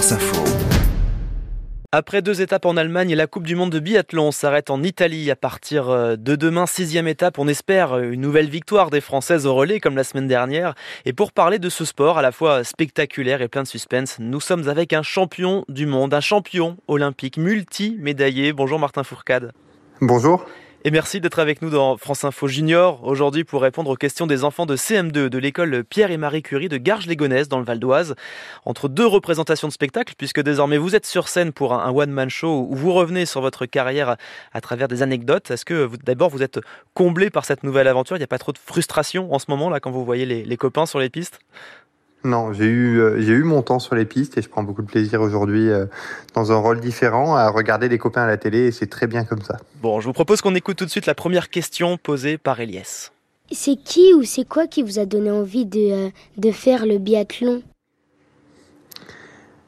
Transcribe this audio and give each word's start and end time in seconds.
France 0.00 0.12
Info. 0.12 0.44
Après 1.92 2.22
deux 2.22 2.40
étapes 2.40 2.64
en 2.64 2.78
Allemagne, 2.78 3.14
la 3.14 3.26
Coupe 3.26 3.46
du 3.46 3.54
Monde 3.54 3.70
de 3.70 3.80
biathlon 3.80 4.32
s'arrête 4.32 4.70
en 4.70 4.82
Italie 4.82 5.30
à 5.30 5.36
partir 5.36 5.90
euh, 5.90 6.16
de 6.16 6.36
demain, 6.36 6.64
sixième 6.64 7.06
étape. 7.06 7.38
On 7.38 7.46
espère 7.46 7.98
une 7.98 8.22
nouvelle 8.22 8.48
victoire 8.48 8.88
des 8.88 9.02
Françaises 9.02 9.44
au 9.44 9.54
relais 9.54 9.78
comme 9.78 9.96
la 9.96 10.04
semaine 10.04 10.26
dernière. 10.26 10.74
Et 11.04 11.12
pour 11.12 11.32
parler 11.32 11.58
de 11.58 11.68
ce 11.68 11.84
sport 11.84 12.16
à 12.16 12.22
la 12.22 12.32
fois 12.32 12.64
spectaculaire 12.64 13.42
et 13.42 13.48
plein 13.48 13.62
de 13.62 13.68
suspense, 13.68 14.16
nous 14.20 14.40
sommes 14.40 14.68
avec 14.70 14.94
un 14.94 15.02
champion 15.02 15.66
du 15.68 15.84
monde, 15.84 16.14
un 16.14 16.20
champion 16.20 16.78
olympique 16.88 17.36
multi-médaillé. 17.36 18.54
Bonjour 18.54 18.78
Martin 18.78 19.04
Fourcade. 19.04 19.52
Bonjour. 20.00 20.46
Et 20.82 20.90
merci 20.90 21.20
d'être 21.20 21.40
avec 21.40 21.60
nous 21.60 21.68
dans 21.68 21.98
France 21.98 22.24
Info 22.24 22.48
Junior 22.48 23.04
aujourd'hui 23.04 23.44
pour 23.44 23.60
répondre 23.60 23.90
aux 23.90 23.96
questions 23.96 24.26
des 24.26 24.44
enfants 24.44 24.64
de 24.64 24.76
CM2 24.76 25.28
de 25.28 25.38
l'école 25.38 25.84
Pierre 25.84 26.10
et 26.10 26.16
Marie 26.16 26.40
Curie 26.40 26.70
de 26.70 26.78
Garges-les-Gonesse 26.78 27.48
dans 27.48 27.58
le 27.58 27.66
Val 27.66 27.78
d'Oise. 27.78 28.14
Entre 28.64 28.88
deux 28.88 29.04
représentations 29.06 29.68
de 29.68 29.74
spectacle, 29.74 30.14
puisque 30.16 30.40
désormais 30.40 30.78
vous 30.78 30.96
êtes 30.96 31.04
sur 31.04 31.28
scène 31.28 31.52
pour 31.52 31.74
un 31.74 31.90
one-man 31.92 32.30
show 32.30 32.66
où 32.70 32.74
vous 32.74 32.94
revenez 32.94 33.26
sur 33.26 33.42
votre 33.42 33.66
carrière 33.66 34.16
à 34.54 34.60
travers 34.62 34.88
des 34.88 35.02
anecdotes. 35.02 35.50
Est-ce 35.50 35.66
que 35.66 35.90
d'abord 36.02 36.30
vous 36.30 36.42
êtes 36.42 36.60
comblé 36.94 37.28
par 37.28 37.44
cette 37.44 37.62
nouvelle 37.62 37.86
aventure? 37.86 38.16
Il 38.16 38.20
n'y 38.20 38.24
a 38.24 38.26
pas 38.26 38.38
trop 38.38 38.52
de 38.52 38.58
frustration 38.58 39.34
en 39.34 39.38
ce 39.38 39.46
moment 39.50 39.68
là 39.68 39.80
quand 39.80 39.90
vous 39.90 40.06
voyez 40.06 40.24
les, 40.24 40.44
les 40.44 40.56
copains 40.56 40.86
sur 40.86 40.98
les 40.98 41.10
pistes? 41.10 41.40
Non, 42.22 42.52
j'ai 42.52 42.66
eu 42.66 43.00
euh, 43.00 43.20
j'ai 43.20 43.32
eu 43.32 43.44
mon 43.44 43.62
temps 43.62 43.78
sur 43.78 43.94
les 43.94 44.04
pistes 44.04 44.36
et 44.36 44.42
je 44.42 44.48
prends 44.48 44.62
beaucoup 44.62 44.82
de 44.82 44.86
plaisir 44.86 45.22
aujourd'hui 45.22 45.70
euh, 45.70 45.86
dans 46.34 46.52
un 46.52 46.56
rôle 46.56 46.80
différent 46.80 47.34
à 47.34 47.48
regarder 47.48 47.88
les 47.88 47.96
copains 47.96 48.22
à 48.22 48.26
la 48.26 48.36
télé 48.36 48.66
et 48.66 48.72
c'est 48.72 48.88
très 48.88 49.06
bien 49.06 49.24
comme 49.24 49.40
ça. 49.40 49.56
Bon, 49.80 50.00
je 50.00 50.06
vous 50.06 50.12
propose 50.12 50.42
qu'on 50.42 50.54
écoute 50.54 50.76
tout 50.76 50.84
de 50.84 50.90
suite 50.90 51.06
la 51.06 51.14
première 51.14 51.48
question 51.48 51.96
posée 51.96 52.36
par 52.36 52.60
Elias. 52.60 53.10
C'est 53.50 53.76
qui 53.76 54.12
ou 54.12 54.22
c'est 54.22 54.46
quoi 54.46 54.66
qui 54.66 54.82
vous 54.82 54.98
a 54.98 55.06
donné 55.06 55.30
envie 55.30 55.64
de, 55.64 56.08
euh, 56.08 56.10
de 56.36 56.50
faire 56.50 56.84
le 56.84 56.98
biathlon? 56.98 57.62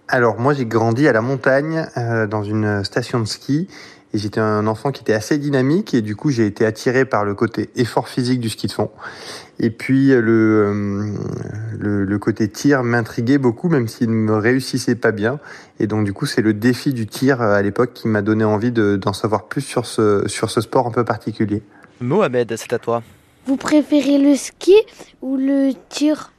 Alors 0.09 0.39
moi 0.39 0.53
j'ai 0.53 0.67
grandi 0.67 1.09
à 1.09 1.13
la 1.15 1.23
montagne 1.23 1.87
dans 2.29 2.43
une 2.43 2.85
station 2.85 3.19
de 3.19 3.25
ski 3.25 3.67
et 4.15 4.19
j'étais 4.19 4.41
un 4.41 4.67
enfant 4.67 4.93
qui 4.93 5.03
était 5.03 5.15
assez 5.15 5.39
dynamique 5.39 5.95
et 5.95 6.03
du 6.03 6.17
coup 6.17 6.31
j'ai 6.31 6.47
été 6.47 6.67
attiré 6.67 7.05
par 7.05 7.25
le 7.25 7.35
côté 7.35 7.71
effort 7.77 8.09
physique 8.09 8.41
du 8.41 8.49
ski 8.49 8.67
de 8.67 8.73
fond. 8.73 8.91
Et 9.59 9.71
puis 9.71 10.09
le, 10.09 10.23
euh, 10.31 11.15
le, 11.79 12.05
le 12.05 12.19
côté 12.19 12.49
tir 12.49 12.83
m'intriguait 12.83 13.39
beaucoup 13.39 13.69
même 13.69 13.89
s'il 13.89 14.11
ne 14.11 14.15
me 14.15 14.37
réussissait 14.37 14.95
pas 14.95 15.13
bien. 15.13 15.39
Et 15.81 15.87
donc 15.87 16.05
du 16.05 16.13
coup 16.13 16.27
c'est 16.27 16.43
le 16.43 16.53
défi 16.53 16.93
du 16.93 17.07
tir 17.07 17.41
euh, 17.41 17.55
à 17.55 17.63
l'époque 17.63 17.93
qui 17.95 18.09
m'a 18.09 18.23
donné 18.23 18.45
envie 18.45 18.73
d'en 18.73 19.13
savoir 19.13 19.45
plus 19.45 19.63
sur 19.63 19.87
ce, 19.87 20.25
sur 20.27 20.51
ce 20.51 20.61
sport 20.61 20.87
un 20.87 20.91
peu 20.91 21.05
particulier. 21.05 21.63
Mohamed, 22.01 22.55
c'est 22.57 22.73
à 22.73 22.79
toi. 22.79 23.03
Vous 23.47 23.57
préférez 23.57 24.19
le 24.19 24.37
ski 24.37 24.75
ou 25.21 25.37
le 25.37 25.73
tir? 25.89 26.33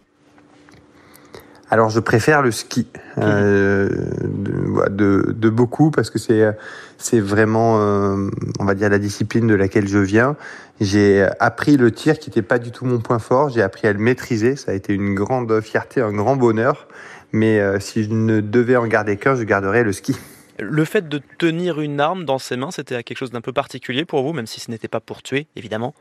Alors 1.74 1.90
je 1.90 2.00
préfère 2.00 2.44
le 2.44 2.52
ski 2.52 2.86
euh, 3.18 3.90
de, 4.22 4.90
de, 4.90 5.32
de, 5.32 5.50
beaucoup 5.50 5.90
parce 5.90 6.12
que 6.12 6.20
c'est 6.20 6.56
c'est 7.00 7.20
vraiment 7.20 7.80
euh, 7.80 8.30
on 8.60 8.66
va 8.66 8.76
dire 8.76 8.92
la 8.92 9.00
discipline 9.00 9.48
de 9.48 9.56
laquelle 9.56 9.88
je 9.88 9.98
viens. 9.98 10.36
J'ai 10.80 11.28
appris 11.40 11.76
le 11.78 11.90
tir 11.90 12.20
qui 12.20 12.30
n'était 12.30 12.44
pas 12.44 12.60
du 12.60 12.70
tout 12.70 12.86
mon 12.86 13.00
point 13.00 13.18
fort. 13.18 13.50
J'ai 13.50 13.64
appris 13.64 13.88
à 13.88 13.94
le 13.94 13.98
maîtriser. 13.98 14.56
Ça 14.56 14.72
a 14.72 14.76
été 14.76 14.94
une 14.94 15.16
grande 15.16 15.62
fierté, 15.62 16.00
un 16.00 16.14
grand 16.14 16.36
bonheur. 16.36 16.88
Mais 17.32 17.60
euh, 17.60 17.80
si 17.80 18.04
je 18.04 18.12
ne 18.12 18.40
devais 18.40 18.76
en 18.76 18.86
garder 18.86 19.18
qu'un, 19.18 19.34
je 19.34 19.42
garderais 19.42 19.84
le 19.84 19.94
ski. 19.94 20.16
Le 20.60 20.86
fait 20.86 21.10
de 21.10 21.22
tenir 21.40 21.82
une 21.82 22.00
arme 22.00 22.24
dans 22.24 22.38
ses 22.38 22.56
mains, 22.56 22.70
c'était 22.70 23.02
quelque 23.02 23.18
chose 23.18 23.32
d'un 23.32 23.42
peu 23.42 23.52
particulier 23.52 24.06
pour 24.06 24.22
vous, 24.22 24.34
même 24.34 24.46
si 24.46 24.60
ce 24.60 24.70
n'était 24.70 24.88
pas 24.88 25.00
pour 25.00 25.24
tuer, 25.24 25.48
évidemment? 25.56 25.96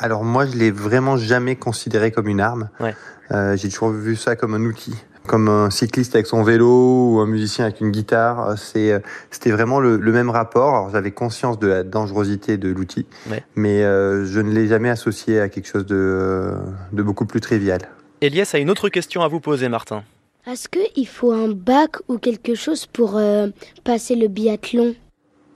Alors 0.00 0.22
moi, 0.22 0.46
je 0.46 0.56
l'ai 0.56 0.70
vraiment 0.70 1.16
jamais 1.16 1.56
considéré 1.56 2.12
comme 2.12 2.28
une 2.28 2.40
arme. 2.40 2.70
Ouais. 2.78 2.94
Euh, 3.32 3.56
j'ai 3.56 3.68
toujours 3.68 3.90
vu 3.90 4.14
ça 4.16 4.36
comme 4.36 4.54
un 4.54 4.64
outil, 4.64 4.94
comme 5.26 5.48
un 5.48 5.70
cycliste 5.70 6.14
avec 6.14 6.26
son 6.26 6.42
vélo 6.44 7.14
ou 7.14 7.20
un 7.20 7.26
musicien 7.26 7.64
avec 7.64 7.80
une 7.80 7.90
guitare. 7.90 8.56
C'est, 8.56 9.02
c'était 9.30 9.50
vraiment 9.50 9.80
le, 9.80 9.96
le, 9.96 10.12
même 10.12 10.30
rapport. 10.30 10.74
Alors 10.74 10.90
j'avais 10.90 11.10
conscience 11.10 11.58
de 11.58 11.66
la 11.66 11.82
dangerosité 11.82 12.56
de 12.56 12.68
l'outil, 12.68 13.06
ouais. 13.28 13.42
mais 13.56 13.82
euh, 13.82 14.24
je 14.24 14.40
ne 14.40 14.50
l'ai 14.52 14.68
jamais 14.68 14.88
associé 14.88 15.40
à 15.40 15.48
quelque 15.48 15.66
chose 15.66 15.84
de, 15.84 16.54
de 16.92 17.02
beaucoup 17.02 17.26
plus 17.26 17.40
trivial. 17.40 17.80
Elias 18.20 18.52
a 18.54 18.58
une 18.58 18.70
autre 18.70 18.88
question 18.88 19.22
à 19.22 19.28
vous 19.28 19.40
poser, 19.40 19.68
Martin. 19.68 20.04
Est-ce 20.46 20.68
qu'il 20.68 21.06
faut 21.06 21.32
un 21.32 21.48
bac 21.48 21.96
ou 22.08 22.16
quelque 22.18 22.54
chose 22.54 22.86
pour 22.86 23.16
euh, 23.16 23.48
passer 23.84 24.14
le 24.14 24.28
biathlon? 24.28 24.94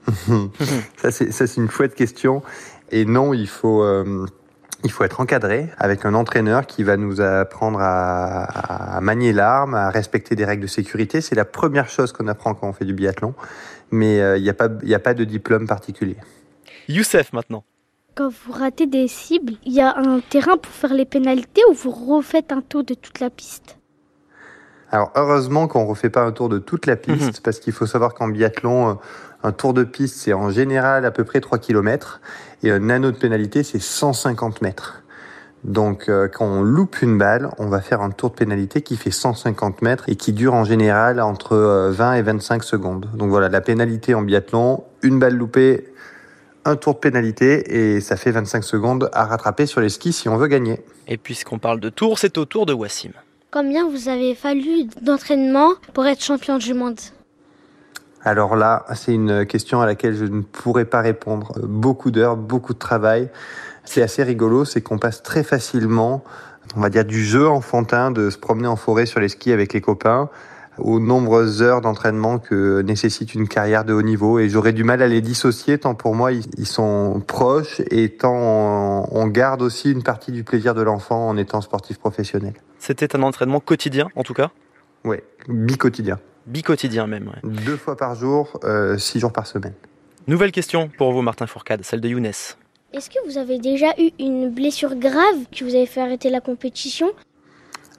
Ça, 0.97 1.11
c'est, 1.11 1.31
ça, 1.31 1.47
c'est 1.47 1.61
une 1.61 1.69
chouette 1.69 1.95
question. 1.95 2.41
Et 2.91 3.05
non, 3.05 3.33
il 3.33 3.47
faut, 3.47 3.83
euh, 3.83 4.25
il 4.83 4.91
faut 4.91 5.03
être 5.03 5.19
encadré 5.19 5.69
avec 5.77 6.05
un 6.05 6.13
entraîneur 6.13 6.65
qui 6.67 6.83
va 6.83 6.97
nous 6.97 7.21
apprendre 7.21 7.79
à, 7.81 8.97
à 8.97 9.01
manier 9.01 9.33
l'arme, 9.33 9.73
à 9.73 9.89
respecter 9.89 10.35
des 10.35 10.45
règles 10.45 10.63
de 10.63 10.67
sécurité. 10.67 11.21
C'est 11.21 11.35
la 11.35 11.45
première 11.45 11.89
chose 11.89 12.11
qu'on 12.11 12.27
apprend 12.27 12.53
quand 12.53 12.67
on 12.67 12.73
fait 12.73 12.85
du 12.85 12.93
biathlon. 12.93 13.33
Mais 13.91 14.21
euh, 14.21 14.37
il 14.37 14.43
n'y 14.43 14.49
a, 14.49 14.53
pas, 14.53 14.65
a 14.65 14.99
pas 14.99 15.13
de 15.13 15.23
diplôme 15.23 15.67
particulier. 15.67 16.17
Youssef 16.87 17.33
maintenant. 17.33 17.63
Quand 18.15 18.29
vous 18.29 18.51
ratez 18.51 18.85
des 18.85 19.07
cibles, 19.07 19.53
il 19.65 19.73
y 19.73 19.81
a 19.81 19.97
un 19.97 20.19
terrain 20.19 20.57
pour 20.57 20.71
faire 20.71 20.93
les 20.93 21.05
pénalités 21.05 21.61
ou 21.69 21.73
vous 21.73 21.91
refaites 21.91 22.51
un 22.51 22.61
tour 22.61 22.83
de 22.83 22.93
toute 22.93 23.19
la 23.19 23.29
piste? 23.29 23.77
Alors 24.93 25.11
heureusement 25.15 25.67
qu'on 25.67 25.85
refait 25.85 26.11
pas 26.11 26.21
un 26.21 26.31
tour 26.31 26.49
de 26.49 26.59
toute 26.59 26.85
la 26.85 26.95
piste, 26.95 27.39
mmh. 27.39 27.43
parce 27.43 27.59
qu'il 27.59 27.73
faut 27.73 27.87
savoir 27.87 28.13
qu'en 28.13 28.27
biathlon, 28.27 28.99
un 29.41 29.51
tour 29.51 29.73
de 29.73 29.83
piste, 29.83 30.17
c'est 30.17 30.33
en 30.33 30.51
général 30.51 31.03
à 31.03 31.09
peu 31.09 31.23
près 31.23 31.41
3 31.41 31.57
km, 31.57 32.21
et 32.61 32.69
un 32.69 32.91
anneau 32.91 33.09
de 33.09 33.17
pénalité, 33.17 33.63
c'est 33.63 33.81
150 33.81 34.61
mètres. 34.61 35.01
Donc 35.63 36.09
euh, 36.09 36.27
quand 36.27 36.45
on 36.45 36.61
loupe 36.61 37.01
une 37.01 37.17
balle, 37.17 37.49
on 37.57 37.69
va 37.69 37.81
faire 37.81 38.01
un 38.01 38.11
tour 38.11 38.29
de 38.29 38.35
pénalité 38.35 38.81
qui 38.81 38.95
fait 38.95 39.09
150 39.09 39.81
mètres 39.81 40.09
et 40.09 40.15
qui 40.15 40.31
dure 40.31 40.53
en 40.53 40.63
général 40.63 41.19
entre 41.21 41.89
20 41.89 42.13
et 42.13 42.21
25 42.21 42.63
secondes. 42.63 43.09
Donc 43.15 43.29
voilà, 43.29 43.49
la 43.49 43.61
pénalité 43.61 44.13
en 44.13 44.21
biathlon, 44.21 44.83
une 45.01 45.17
balle 45.17 45.35
loupée, 45.35 45.91
un 46.65 46.75
tour 46.75 46.93
de 46.93 46.99
pénalité 46.99 47.95
et 47.95 47.99
ça 47.99 48.15
fait 48.15 48.31
25 48.31 48.63
secondes 48.63 49.09
à 49.13 49.25
rattraper 49.25 49.65
sur 49.65 49.81
les 49.81 49.89
skis 49.89 50.13
si 50.13 50.29
on 50.29 50.37
veut 50.37 50.47
gagner. 50.47 50.81
Et 51.07 51.17
puisqu'on 51.17 51.57
parle 51.57 51.79
de 51.79 51.89
tour, 51.89 52.19
c'est 52.19 52.37
au 52.37 52.45
tour 52.45 52.67
de 52.67 52.73
Wassim. 52.73 53.13
Combien 53.53 53.87
vous 53.87 54.09
avez 54.09 54.33
fallu 54.33 54.85
d'entraînement 55.03 55.73
pour 55.93 56.07
être 56.07 56.23
champion 56.23 56.57
du 56.57 56.73
monde 56.73 56.99
alors 58.25 58.55
là, 58.55 58.85
c'est 58.95 59.13
une 59.13 59.45
question 59.45 59.81
à 59.81 59.85
laquelle 59.85 60.15
je 60.15 60.23
ne 60.23 60.41
pourrais 60.43 60.85
pas 60.85 61.01
répondre. 61.01 61.51
Beaucoup 61.61 62.09
d'heures, 62.09 62.37
beaucoup 62.37 62.73
de 62.73 62.79
travail. 62.79 63.29
C'est 63.83 64.01
assez 64.01 64.23
rigolo, 64.23 64.63
c'est 64.63 64.79
qu'on 64.79 64.97
passe 64.97 65.23
très 65.23 65.43
facilement, 65.43 66.23
on 66.77 66.79
va 66.79 66.89
dire, 66.89 67.03
du 67.03 67.21
jeu 67.21 67.49
enfantin 67.49 68.11
de 68.11 68.29
se 68.29 68.37
promener 68.37 68.67
en 68.67 68.77
forêt 68.77 69.05
sur 69.05 69.19
les 69.19 69.27
skis 69.27 69.51
avec 69.51 69.73
les 69.73 69.81
copains 69.81 70.29
aux 70.77 70.99
nombreuses 70.99 71.61
heures 71.61 71.81
d'entraînement 71.81 72.39
que 72.39 72.81
nécessite 72.81 73.33
une 73.35 73.47
carrière 73.47 73.85
de 73.85 73.93
haut 73.93 74.01
niveau 74.01 74.39
et 74.39 74.49
j'aurais 74.49 74.73
du 74.73 74.83
mal 74.83 75.01
à 75.01 75.07
les 75.07 75.21
dissocier 75.21 75.77
tant 75.77 75.95
pour 75.95 76.15
moi 76.15 76.31
ils 76.31 76.65
sont 76.65 77.21
proches 77.25 77.81
et 77.91 78.09
tant 78.09 79.07
on 79.11 79.27
garde 79.27 79.61
aussi 79.61 79.91
une 79.91 80.03
partie 80.03 80.31
du 80.31 80.43
plaisir 80.43 80.73
de 80.73 80.81
l'enfant 80.81 81.27
en 81.29 81.37
étant 81.37 81.61
sportif 81.61 81.99
professionnel. 81.99 82.53
C'était 82.79 83.15
un 83.15 83.23
entraînement 83.23 83.59
quotidien 83.59 84.07
en 84.15 84.23
tout 84.23 84.33
cas 84.33 84.51
Oui, 85.05 85.17
bi-quotidien. 85.47 86.19
Bi-quotidien 86.45 87.07
même. 87.07 87.27
Ouais. 87.27 87.49
Deux 87.65 87.77
fois 87.77 87.95
par 87.95 88.15
jour, 88.15 88.59
euh, 88.63 88.97
six 88.97 89.19
jours 89.19 89.31
par 89.31 89.47
semaine. 89.47 89.73
Nouvelle 90.27 90.51
question 90.51 90.89
pour 90.97 91.11
vous 91.13 91.21
Martin 91.21 91.47
Fourcade, 91.47 91.83
celle 91.83 92.01
de 92.01 92.09
Younes. 92.09 92.25
Est-ce 92.25 93.09
que 93.09 93.17
vous 93.25 93.37
avez 93.37 93.59
déjà 93.59 93.87
eu 93.97 94.11
une 94.19 94.49
blessure 94.49 94.95
grave 94.95 95.45
qui 95.51 95.63
vous 95.63 95.73
avait 95.73 95.85
fait 95.85 96.01
arrêter 96.01 96.29
la 96.29 96.41
compétition? 96.41 97.11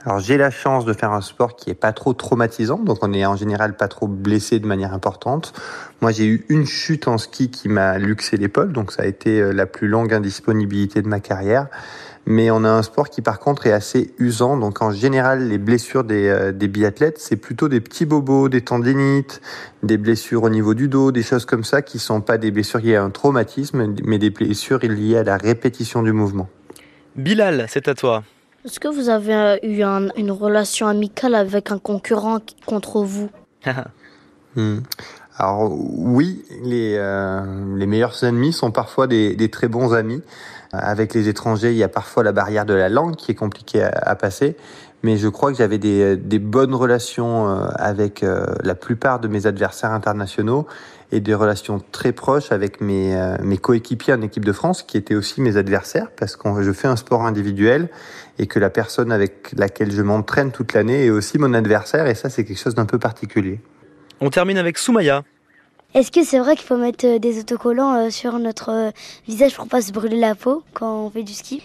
Alors 0.05 0.21
j'ai 0.21 0.37
la 0.37 0.51
chance 0.51 0.85
de 0.85 0.93
faire 0.93 1.13
un 1.13 1.23
sport 1.23 1.57
qui 1.57 1.71
est 1.71 1.75
pas 1.75 1.93
trop 1.93 2.13
traumatisant, 2.13 2.79
donc 2.79 2.99
on 3.03 3.13
est 3.13 3.25
en 3.25 3.37
général 3.37 3.75
pas 3.75 3.89
trop 3.89 4.07
blessé 4.07 4.61
de 4.61 4.67
manière 4.67 4.93
importante. 4.93 5.55
Moi 6.03 6.13
j'ai 6.13 6.27
eu 6.27 6.45
une 6.51 6.67
chute 6.67 7.09
en 7.09 7.17
ski 7.17 7.51
qui 7.51 7.69
m'a 7.71 7.97
luxé 7.99 8.37
l'épaule, 8.37 8.73
donc 8.73 8.93
ça 8.93 9.03
a 9.05 9.07
été 9.07 9.41
euh, 9.41 9.53
la 9.53 9.65
plus 9.65 9.89
longue 9.89 10.13
indisponibilité 10.13 11.01
de 11.01 11.09
ma 11.09 11.21
carrière. 11.21 11.69
Mais 12.27 12.51
on 12.51 12.65
a 12.65 12.71
un 12.71 12.83
sport 12.83 13.11
qui 13.11 13.23
par 13.23 13.39
contre 13.39 13.67
est 13.67 13.73
assez 13.73 14.15
usant, 14.19 14.59
donc 14.59 14.83
en 14.83 14.91
général 14.91 15.49
les 15.49 15.59
blessures 15.59 16.05
des, 16.05 16.29
euh, 16.29 16.53
des 16.53 16.69
biathlètes 16.69 17.19
c'est 17.19 17.37
plutôt 17.37 17.69
des 17.69 17.81
petits 17.81 18.05
bobos, 18.05 18.51
des 18.51 18.61
tendinites, 18.61 19.41
des 19.83 19.97
blessures 19.97 20.43
au 20.43 20.51
niveau 20.51 20.75
du 20.75 20.89
dos, 20.89 21.13
des 21.13 21.23
choses 21.23 21.47
comme 21.47 21.65
ça 21.65 21.81
qui 21.81 21.99
sont 21.99 22.21
pas 22.21 22.37
des 22.37 22.51
blessures 22.51 22.81
liées 22.81 22.97
à 22.97 23.03
un 23.03 23.11
traumatisme, 23.11 23.95
mais 24.05 24.19
des 24.19 24.31
blessures 24.31 24.81
liées 24.81 25.17
à 25.17 25.23
la 25.23 25.39
répétition 25.39 26.03
du 26.03 26.13
mouvement. 26.13 26.49
Bilal, 27.17 27.67
c'est 27.69 27.89
à 27.89 27.95
toi. 27.95 28.23
Est-ce 28.65 28.81
que 28.81 28.89
vous 28.89 29.11
avez 29.11 29.59
eu 29.63 29.83
un, 29.83 30.09
une 30.17 30.31
relation 30.31 30.87
amicale 30.87 31.35
avec 31.35 31.71
un 31.71 31.79
concurrent 31.79 32.39
contre 32.65 33.03
vous 33.03 33.29
hmm. 34.57 34.79
Alors 35.37 35.71
oui, 35.71 36.43
les, 36.63 36.95
euh, 36.97 37.77
les 37.77 37.87
meilleurs 37.87 38.25
ennemis 38.25 38.55
sont 38.55 38.71
parfois 38.71 39.07
des, 39.07 39.51
très 39.51 39.69
bons 39.69 39.93
amis. 39.93 40.23
Avec 40.73 41.13
les 41.13 41.29
étrangers, 41.29 41.73
il 41.73 41.77
y 41.77 41.83
a 41.83 41.89
parfois 41.89 42.23
la 42.23 42.33
barrière 42.33 42.65
de 42.65 42.73
la 42.73 42.89
langue 42.89 43.17
qui 43.17 43.33
est 43.33 43.35
compliquée 43.35 43.83
à 43.83 44.15
passer. 44.15 44.57
Mais 45.05 45.17
je 45.17 45.29
crois 45.29 45.53
que 45.53 45.59
j'avais 45.59 45.79
des, 45.79 46.17
des, 46.17 46.41
bonnes 46.41 46.75
relations 46.75 47.47
avec 47.77 48.25
la 48.25 48.75
plupart 48.75 49.21
de 49.21 49.29
mes 49.29 49.47
adversaires 49.47 49.93
internationaux 49.93 50.67
et 51.13 51.21
des 51.21 51.35
relations 51.35 51.81
très 51.93 52.13
proches 52.13 52.51
avec 52.51 52.81
mes, 52.81 53.15
mes 53.43 53.59
coéquipiers 53.59 54.15
en 54.15 54.23
équipe 54.23 54.45
de 54.45 54.53
France, 54.53 54.83
qui 54.83 54.97
étaient 54.97 55.15
aussi 55.15 55.41
mes 55.41 55.57
adversaires, 55.57 56.09
parce 56.17 56.37
que 56.37 56.63
je 56.63 56.73
fais 56.73 56.89
un 56.89 56.97
sport 56.97 57.25
individuel 57.27 57.89
et 58.39 58.47
que 58.47 58.59
la 58.59 58.71
personne 58.71 59.13
avec 59.13 59.53
laquelle 59.57 59.93
je 59.93 60.03
m'entraîne 60.03 60.51
toute 60.51 60.73
l'année 60.73 61.07
est 61.07 61.11
aussi 61.11 61.39
mon 61.39 61.55
adversaire, 61.55 62.07
et 62.07 62.15
ça 62.15 62.31
c'est 62.31 62.45
quelque 62.45 62.59
chose 62.59 62.75
d'un 62.75 62.87
peu 62.87 62.99
particulier. 62.99 63.61
On 64.21 64.31
termine 64.31 64.59
avec 64.59 64.79
Soumaya. 64.79 65.23
Est-ce 65.95 66.11
que 66.11 66.25
c'est 66.25 66.41
vrai 66.41 66.57
qu'il 66.57 66.67
faut 66.67 66.77
mettre 66.77 67.07
euh, 67.07 67.19
des 67.21 67.39
autocollants 67.39 67.95
euh, 67.95 68.11
sur 68.11 68.39
notre 68.41 68.71
euh, 68.71 68.91
visage 69.29 69.55
pour 69.55 69.69
pas 69.69 69.81
se 69.81 69.93
brûler 69.93 70.19
la 70.19 70.35
peau 70.35 70.65
quand 70.73 71.05
on 71.05 71.11
fait 71.11 71.23
du 71.23 71.33
ski? 71.33 71.63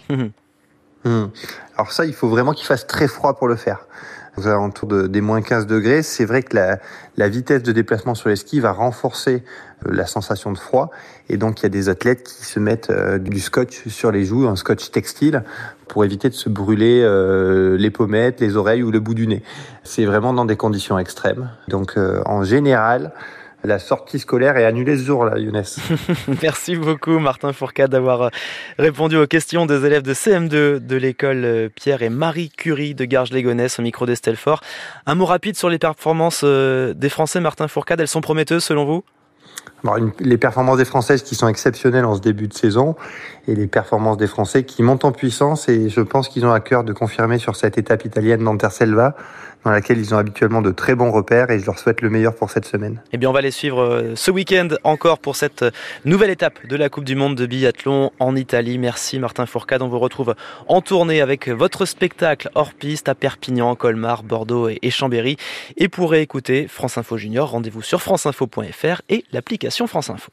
Mmh. 1.04 1.24
Alors 1.76 1.92
ça, 1.92 2.04
il 2.04 2.12
faut 2.12 2.28
vraiment 2.28 2.52
qu'il 2.52 2.66
fasse 2.66 2.86
très 2.86 3.08
froid 3.08 3.34
pour 3.34 3.48
le 3.48 3.56
faire. 3.56 3.86
Aux 4.36 4.46
alentours 4.46 4.88
de, 4.88 5.06
des 5.06 5.20
moins 5.20 5.42
15 5.42 5.66
degrés, 5.66 6.02
c'est 6.02 6.24
vrai 6.24 6.42
que 6.42 6.54
la, 6.54 6.78
la, 7.16 7.28
vitesse 7.28 7.62
de 7.62 7.72
déplacement 7.72 8.14
sur 8.14 8.28
les 8.28 8.36
skis 8.36 8.60
va 8.60 8.70
renforcer 8.70 9.42
la 9.84 10.06
sensation 10.06 10.52
de 10.52 10.58
froid. 10.58 10.90
Et 11.28 11.36
donc, 11.36 11.60
il 11.60 11.62
y 11.64 11.66
a 11.66 11.70
des 11.70 11.88
athlètes 11.88 12.22
qui 12.22 12.44
se 12.44 12.60
mettent 12.60 12.92
du 12.92 13.40
scotch 13.40 13.88
sur 13.88 14.12
les 14.12 14.24
joues, 14.24 14.46
un 14.46 14.56
scotch 14.56 14.90
textile, 14.92 15.42
pour 15.88 16.04
éviter 16.04 16.28
de 16.28 16.34
se 16.34 16.48
brûler 16.48 17.02
les 17.76 17.90
pommettes, 17.90 18.40
les 18.40 18.56
oreilles 18.56 18.84
ou 18.84 18.92
le 18.92 19.00
bout 19.00 19.14
du 19.14 19.26
nez. 19.26 19.42
C'est 19.82 20.04
vraiment 20.04 20.32
dans 20.32 20.44
des 20.44 20.56
conditions 20.56 20.98
extrêmes. 20.98 21.50
Donc, 21.68 21.96
en 21.96 22.44
général, 22.44 23.12
la 23.64 23.78
sortie 23.78 24.18
scolaire 24.18 24.56
est 24.56 24.64
annulée 24.64 24.96
ce 24.96 25.04
jour-là, 25.04 25.38
Younes. 25.38 25.62
Merci 26.42 26.76
beaucoup, 26.76 27.18
Martin 27.18 27.52
Fourcade, 27.52 27.90
d'avoir 27.90 28.22
euh, 28.22 28.28
répondu 28.78 29.16
aux 29.16 29.26
questions 29.26 29.66
des 29.66 29.84
élèves 29.84 30.02
de 30.02 30.14
CM2 30.14 30.78
de 30.78 30.96
l'école 30.96 31.44
euh, 31.44 31.68
Pierre 31.68 32.02
et 32.02 32.08
Marie 32.08 32.50
Curie 32.50 32.94
de 32.94 33.04
Garges-Légonesse 33.04 33.78
au 33.78 33.82
micro 33.82 34.06
d'Estelle 34.06 34.36
Fort. 34.36 34.62
Un 35.06 35.14
mot 35.14 35.26
rapide 35.26 35.56
sur 35.56 35.68
les 35.68 35.78
performances 35.78 36.42
euh, 36.44 36.94
des 36.94 37.08
Français, 37.08 37.40
Martin 37.40 37.68
Fourcade. 37.68 38.00
Elles 38.00 38.08
sont 38.08 38.20
prometteuses 38.20 38.64
selon 38.64 38.84
vous? 38.84 39.04
Les 40.20 40.38
performances 40.38 40.78
des 40.78 40.84
Françaises 40.84 41.22
qui 41.22 41.34
sont 41.34 41.48
exceptionnelles 41.48 42.04
en 42.04 42.14
ce 42.14 42.20
début 42.20 42.48
de 42.48 42.54
saison 42.54 42.96
et 43.48 43.54
les 43.54 43.66
performances 43.66 44.16
des 44.16 44.26
Français 44.26 44.64
qui 44.64 44.82
montent 44.82 45.04
en 45.04 45.12
puissance 45.12 45.68
et 45.68 45.88
je 45.88 46.00
pense 46.00 46.28
qu'ils 46.28 46.44
ont 46.44 46.52
à 46.52 46.60
cœur 46.60 46.84
de 46.84 46.92
confirmer 46.92 47.38
sur 47.38 47.56
cette 47.56 47.78
étape 47.78 48.04
italienne 48.04 48.44
d'Anterselva 48.44 49.16
dans 49.64 49.70
laquelle 49.70 49.98
ils 49.98 50.14
ont 50.14 50.18
habituellement 50.18 50.62
de 50.62 50.70
très 50.70 50.94
bons 50.94 51.10
repères 51.10 51.50
et 51.50 51.58
je 51.58 51.66
leur 51.66 51.78
souhaite 51.78 52.00
le 52.00 52.10
meilleur 52.10 52.34
pour 52.34 52.50
cette 52.50 52.64
semaine. 52.64 53.00
Eh 53.12 53.18
bien, 53.18 53.28
on 53.28 53.32
va 53.32 53.42
les 53.42 53.50
suivre 53.50 53.82
euh, 53.82 54.16
ce 54.16 54.30
week-end 54.30 54.68
encore 54.84 55.18
pour 55.18 55.36
cette 55.36 55.62
euh, 55.62 55.70
nouvelle 56.04 56.30
étape 56.30 56.66
de 56.66 56.76
la 56.76 56.88
Coupe 56.88 57.04
du 57.04 57.14
Monde 57.14 57.34
de 57.34 57.46
biathlon 57.46 58.10
en 58.18 58.36
Italie. 58.36 58.78
Merci 58.78 59.18
Martin 59.18 59.46
Fourcade. 59.46 59.82
On 59.82 59.88
vous 59.88 59.98
retrouve 59.98 60.34
en 60.68 60.80
tournée 60.80 61.20
avec 61.20 61.48
votre 61.48 61.84
spectacle 61.84 62.48
hors 62.54 62.72
piste 62.72 63.08
à 63.08 63.14
Perpignan, 63.14 63.74
Colmar, 63.74 64.22
Bordeaux 64.22 64.68
et 64.68 64.90
Chambéry. 64.90 65.36
Et 65.76 65.88
pour 65.88 66.14
écouter 66.14 66.66
France 66.66 66.96
Info 66.96 67.18
Junior, 67.18 67.50
rendez-vous 67.50 67.82
sur 67.82 68.00
franceinfo.fr 68.00 69.02
et 69.08 69.24
l'application 69.50 69.88
France 69.88 70.10
Info. 70.10 70.28